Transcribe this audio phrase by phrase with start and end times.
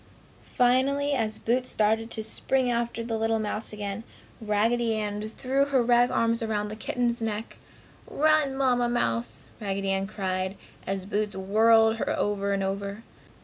[0.55, 4.03] Finally as Boots started to spring after the little mouse again,
[4.41, 7.57] Raggedy Ann threw her rag arms around the kitten's neck.
[8.07, 13.03] "Run, Mamma mouse!" Raggedy Ann cried, as Boots whirled her over and over.